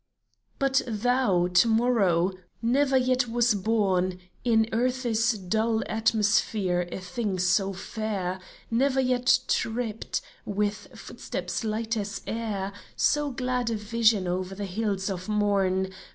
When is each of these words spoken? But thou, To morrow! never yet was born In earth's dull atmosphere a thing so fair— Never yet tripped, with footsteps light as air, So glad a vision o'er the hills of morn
But 0.57 0.81
thou, 0.87 1.45
To 1.45 1.67
morrow! 1.67 2.31
never 2.59 2.97
yet 2.97 3.27
was 3.27 3.53
born 3.53 4.17
In 4.43 4.65
earth's 4.73 5.37
dull 5.37 5.83
atmosphere 5.87 6.87
a 6.91 6.97
thing 6.97 7.37
so 7.37 7.71
fair— 7.71 8.39
Never 8.71 8.99
yet 8.99 9.37
tripped, 9.47 10.21
with 10.43 10.87
footsteps 10.95 11.63
light 11.63 11.95
as 11.97 12.23
air, 12.25 12.73
So 12.95 13.29
glad 13.29 13.69
a 13.69 13.75
vision 13.75 14.27
o'er 14.27 14.43
the 14.55 14.65
hills 14.65 15.07
of 15.07 15.29
morn 15.29 15.91